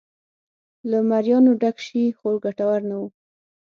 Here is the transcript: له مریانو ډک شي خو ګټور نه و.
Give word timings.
له 0.89 0.99
مریانو 1.09 1.51
ډک 1.61 1.77
شي 1.85 2.03
خو 2.17 2.29
ګټور 2.43 2.79
نه 2.89 2.95
و. 3.01 3.03